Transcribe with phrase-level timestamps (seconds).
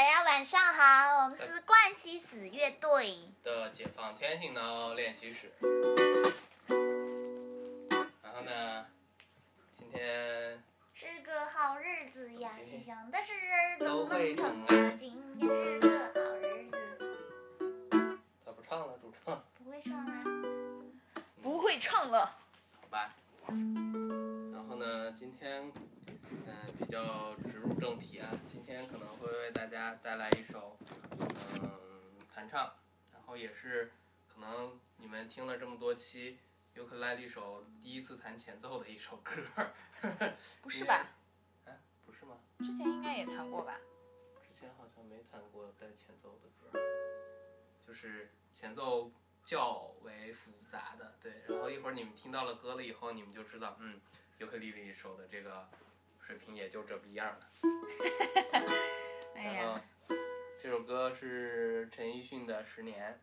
[0.00, 3.18] 大家晚上好，我们是冠希死乐队。
[3.42, 5.52] 的解放天性呢练习室。
[8.22, 8.86] 然后呢，
[9.70, 10.58] 今天
[10.94, 14.94] 是个好日子呀，心想的事儿都都会能成成啊。
[14.98, 16.78] 今天是个好日子，
[18.42, 18.96] 咋不唱了？
[19.02, 20.24] 主唱，不会唱啦。
[21.42, 22.24] 不会唱了。
[22.80, 23.14] 好吧。
[23.46, 25.70] 然后呢，今天
[26.06, 28.30] 嗯、比较直入正题啊，
[30.10, 30.76] 带来一首
[31.62, 32.74] 嗯弹唱，
[33.12, 33.92] 然后也是
[34.26, 36.40] 可能你们听了这么多期
[36.74, 39.72] 尤克里里手第一次弹前奏的一首歌儿。
[40.60, 41.06] 不是吧？
[41.64, 42.40] 哎，不是吗？
[42.58, 43.78] 之前应该也弹过吧？
[44.42, 46.82] 之前好像没弹过带前奏的歌儿，
[47.86, 49.12] 就是前奏
[49.44, 51.44] 较为复杂的，对。
[51.48, 54.00] 然后一会儿你们听到了歌了以后，你们就知道，嗯，
[54.38, 55.68] 尤克里里手的这个
[56.20, 57.48] 水平也就这逼样了。
[59.36, 59.80] 哎然呀后，
[60.62, 63.18] 这首歌是陈奕迅的《十年》，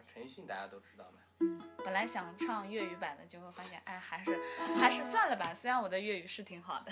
[0.00, 1.18] 啊，陈奕迅大家都知道嘛。
[1.84, 4.40] 本来想唱粤语版的，结果发现，哎，还是
[4.80, 5.54] 还是算了吧。
[5.54, 6.90] 虽然我的粤语是挺好的。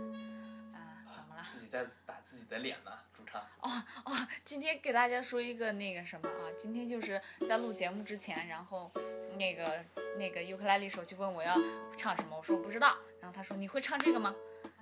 [0.72, 1.42] 啊，怎么了？
[1.44, 3.42] 自己在打自己的脸呢，主唱。
[3.60, 8.90] 哦哦，今天给大家说一个那个什么啊，今天就是在录节目之前，然后
[9.36, 9.84] 那个
[10.16, 11.54] 那个尤克里里手就问我要
[11.98, 14.34] 唱什么，我说我不知道，然后他说你会唱这个吗？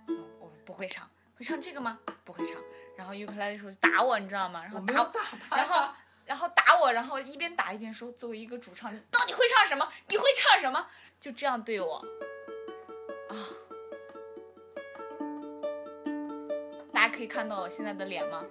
[0.06, 1.98] 嗯，我说不会唱，会唱这个吗？
[2.24, 2.62] 不会唱，
[2.98, 4.60] 然后尤克里里手就打我，你知道吗？
[4.60, 5.88] 然后打我，打他然后
[6.24, 9.88] 然后打我，然后一边打一边说，作为一个主唱，你到底会唱什么？
[10.08, 10.84] 你会唱什么？
[11.20, 12.04] 就这样对我，
[13.28, 13.32] 啊。
[16.92, 18.44] 大家可以看到我现在的脸吗？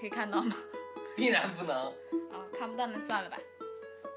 [0.00, 0.56] 可以看到吗？
[1.14, 1.76] 必然不能。
[1.76, 3.36] 啊，看不到那算了吧。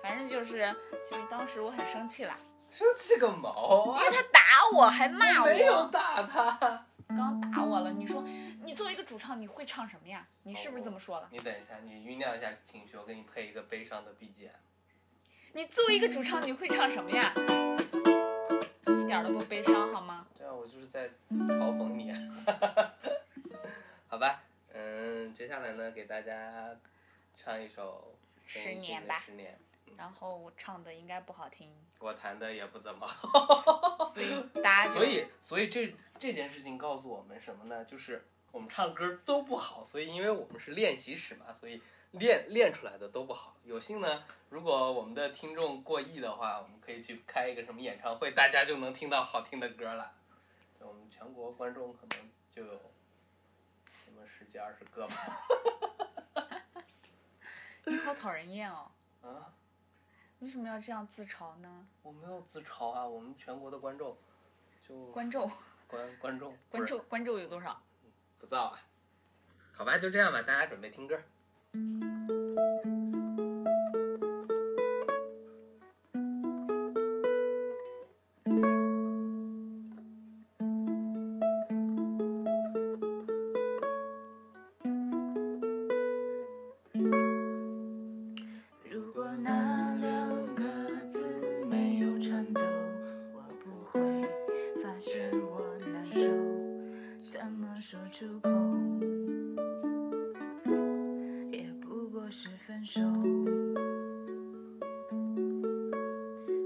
[0.01, 0.73] 反正就是，
[1.11, 2.37] 就是当时我很生气啦，
[2.69, 4.09] 生气个毛啊因！
[4.09, 4.39] 为他打
[4.73, 6.85] 我还骂我没有，打他。
[7.09, 7.91] 刚打我了。
[7.91, 8.21] 你说，
[8.63, 10.27] 你作为一个主唱，你会唱什么呀？
[10.43, 11.29] 你是不是这么说了？
[11.31, 14.49] 你等一下，你酝酿一下情绪，我给你配一个悲伤的 BGM。
[15.53, 17.33] 你作为一个主唱，你会唱什么呀？
[18.85, 20.27] 一点儿都不悲伤好吗？
[20.37, 22.11] 对啊我就是在嘲讽你。
[24.07, 24.43] 好吧，
[24.73, 26.75] 嗯，接下来呢，给大家
[27.35, 28.15] 唱一首
[28.45, 29.57] 十年吧十年，
[29.95, 34.09] 然后我唱的应该不好听，我弹的也不怎么好。
[34.11, 37.85] 所以大家 所以，所以这这件事情告诉我们什么呢？
[37.85, 41.81] 就是我们唱歌都不好，所以因为我们是练习室嘛，所以
[42.11, 43.55] 练练出来的都不好。
[43.63, 50.13] 有幸呢，如果我们的听众过亿的话，我们可以去开一个什么演唱会，大家就能听到好听的歌了。
[50.79, 52.73] 我们全国观众可能就有
[54.05, 55.15] 什么十几二十个吧。
[57.85, 58.89] 你好讨人厌哦。
[59.21, 59.51] 啊，
[60.39, 61.87] 为什么要这样自嘲呢？
[62.03, 64.15] 我没有自嘲啊，我们全国的观众
[64.87, 65.49] 就观众，
[65.87, 67.81] 观观众观众，观众有多少？
[68.37, 68.79] 不造啊。
[69.73, 71.19] 好吧，就这样吧，大家准备听歌。
[97.79, 98.49] 说出口，
[101.51, 103.01] 也不过是分手。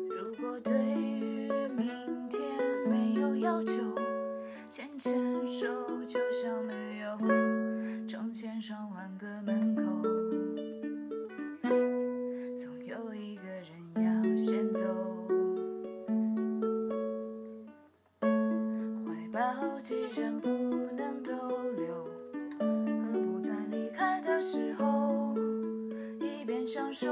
[0.09, 1.85] 如果对于明
[2.29, 2.41] 天
[2.89, 3.73] 没有要求，
[4.69, 5.13] 牵牵
[5.45, 5.67] 手
[6.07, 7.17] 就像没有
[8.07, 10.10] 成千上万个门口。
[20.41, 20.49] 不
[20.95, 21.31] 能逗
[21.77, 22.07] 留，
[22.59, 25.33] 何不在离开的时候
[26.19, 27.07] 一边享受，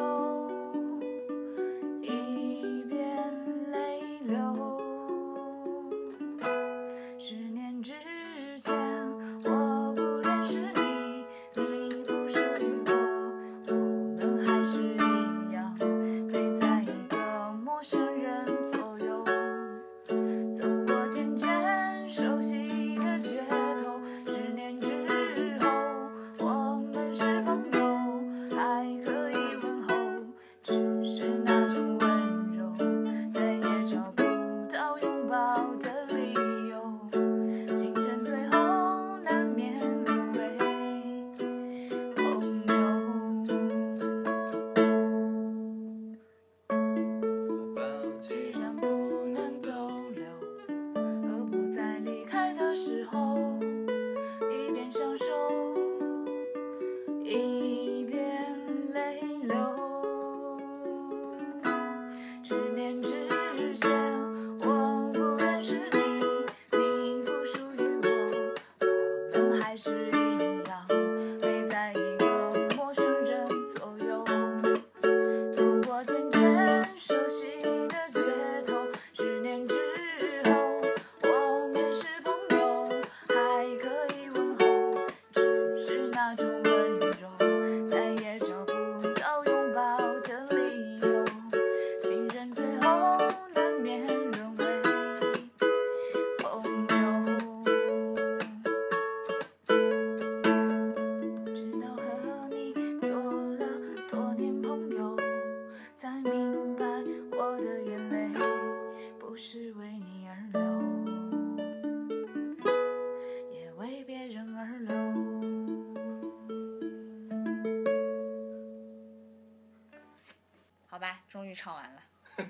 [120.99, 122.03] 好吧，终于唱完了，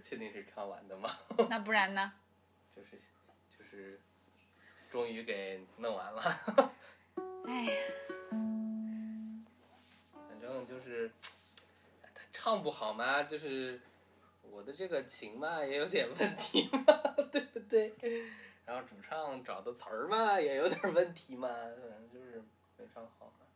[0.00, 1.10] 确定是唱完的吗？
[1.50, 2.12] 那不然呢？
[2.70, 2.96] 就是
[3.48, 4.00] 就是，
[4.88, 6.22] 终于给弄完了。
[7.48, 7.72] 哎呀，
[10.28, 11.10] 反正就是
[12.00, 13.80] 他唱不好嘛，就是
[14.42, 16.80] 我的这个琴嘛也有点问题嘛，
[17.32, 17.92] 对不对？
[18.64, 22.40] 然后主唱找的词儿嘛也有点问题嘛，反正就是
[22.76, 23.46] 没唱好嘛。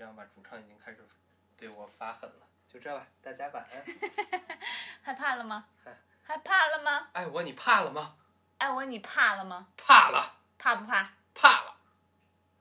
[0.00, 0.24] 这样吧。
[0.34, 1.06] 主唱已经开始
[1.58, 3.84] 对我发狠了，就这吧，大家晚安。
[5.04, 5.94] 害怕了吗害？
[6.22, 7.10] 害怕了吗？
[7.12, 8.16] 爱我你怕了吗？
[8.56, 9.68] 爱我你怕了吗？
[9.76, 11.12] 怕了，怕不怕？
[11.34, 11.76] 怕了。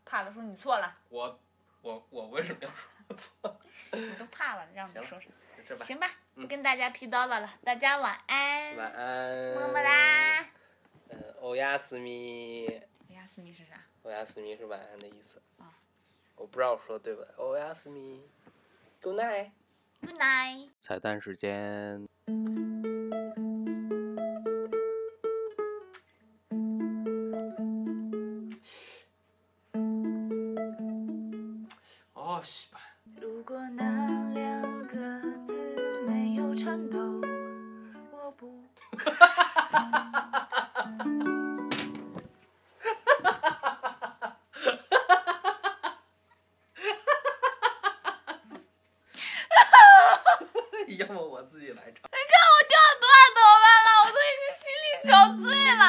[0.04, 1.40] 怕了，说你错了，我
[1.82, 3.58] 我我为什么要说我错？
[3.94, 5.30] 我都怕了，让你说啥？
[5.56, 9.54] 就这吧，行吧，嗯不跟大家皮叨了了，大家晚安，晚安。
[9.56, 10.46] 么么哒。
[11.08, 12.68] 呃，欧亚斯密，
[13.08, 13.82] 欧亚斯密是啥？
[14.04, 15.42] 欧亚斯密是晚安的意思。
[16.40, 17.30] 啊我不知道我说对不对。
[17.38, 18.22] 欧亚斯密
[19.02, 19.52] ，Good night。
[20.02, 20.70] Good night。
[20.80, 22.08] 彩蛋时间。
[51.00, 51.94] 要么我自己来唱。
[51.94, 53.90] 你看我掉了多少头发了？
[54.04, 55.10] 我都已经心力憔
[55.40, 55.48] 悴
[55.80, 55.82] 了。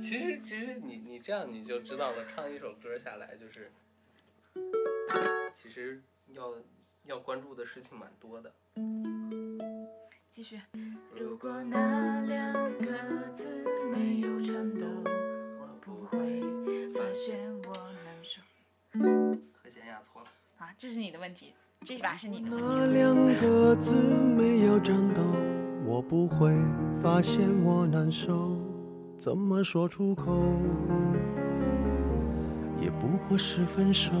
[0.00, 3.70] 其实，其实你你这样你就知道了，唱一首歌下来就是，
[5.54, 6.56] 其实要
[7.04, 8.52] 要关注的事情蛮多的。
[10.28, 10.60] 继续。
[11.14, 12.92] 如如果那两个
[13.34, 13.46] 字
[13.90, 14.86] 没有颤抖，
[15.58, 16.40] 我不会
[16.92, 18.42] 发现我难受。
[19.62, 20.28] 和弦压错了。
[20.58, 22.86] 啊，这是你的问题，这把是你的那。
[22.86, 25.20] 两个字没有颤抖，
[25.84, 26.52] 我不会
[27.02, 28.56] 发现我难受，
[29.18, 30.32] 怎么说出口？
[32.80, 34.12] 也不过是分手。